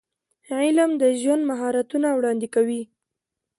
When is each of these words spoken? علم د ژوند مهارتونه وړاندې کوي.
علم 0.59 0.91
د 1.01 1.03
ژوند 1.21 1.43
مهارتونه 1.51 2.07
وړاندې 2.13 2.47
کوي. 2.55 2.81